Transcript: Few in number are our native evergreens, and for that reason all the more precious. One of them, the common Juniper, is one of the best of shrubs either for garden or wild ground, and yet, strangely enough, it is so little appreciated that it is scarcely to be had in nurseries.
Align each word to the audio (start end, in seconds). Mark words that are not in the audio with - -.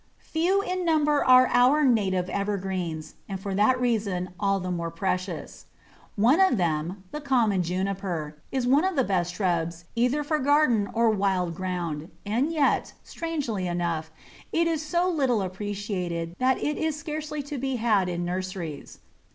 Few 0.17 0.63
in 0.63 0.83
number 0.83 1.23
are 1.23 1.45
our 1.53 1.83
native 1.83 2.27
evergreens, 2.27 3.13
and 3.29 3.39
for 3.39 3.53
that 3.53 3.79
reason 3.79 4.29
all 4.39 4.59
the 4.59 4.71
more 4.71 4.89
precious. 4.89 5.67
One 6.15 6.39
of 6.39 6.57
them, 6.57 7.03
the 7.11 7.21
common 7.21 7.61
Juniper, 7.61 8.35
is 8.51 8.65
one 8.65 8.83
of 8.83 8.95
the 8.95 9.03
best 9.03 9.31
of 9.33 9.37
shrubs 9.37 9.85
either 9.95 10.23
for 10.23 10.39
garden 10.39 10.89
or 10.91 11.11
wild 11.11 11.53
ground, 11.53 12.09
and 12.25 12.51
yet, 12.51 12.93
strangely 13.03 13.67
enough, 13.67 14.09
it 14.51 14.65
is 14.65 14.81
so 14.83 15.07
little 15.07 15.43
appreciated 15.43 16.35
that 16.39 16.57
it 16.57 16.79
is 16.79 16.95
scarcely 16.95 17.43
to 17.43 17.59
be 17.59 17.75
had 17.75 18.09
in 18.09 18.25
nurseries. 18.25 18.97